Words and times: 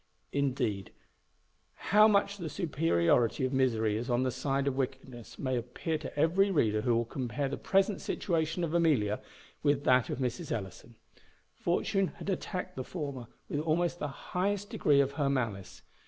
Indeed, 0.31 0.89
how 1.75 2.07
much 2.07 2.37
the 2.37 2.49
superiority 2.49 3.45
of 3.45 3.53
misery 3.53 3.97
is 3.97 4.09
on 4.09 4.23
the 4.23 4.31
side 4.31 4.65
of 4.65 4.75
wickedness 4.75 5.37
may 5.37 5.55
appear 5.55 5.99
to 5.99 6.19
every 6.19 6.49
reader 6.49 6.81
who 6.81 6.95
will 6.95 7.05
compare 7.05 7.47
the 7.47 7.55
present 7.55 8.01
situation 8.01 8.63
of 8.63 8.73
Amelia 8.73 9.19
with 9.61 9.83
that 9.83 10.09
of 10.09 10.17
Mrs. 10.17 10.51
Ellison. 10.51 10.95
Fortune 11.53 12.07
had 12.17 12.31
attacked 12.31 12.75
the 12.75 12.83
former 12.83 13.27
with 13.47 13.59
almost 13.59 13.99
the 13.99 14.07
highest 14.33 14.71
degree 14.71 15.01
of 15.01 15.11
her 15.11 15.29
malice. 15.29 15.83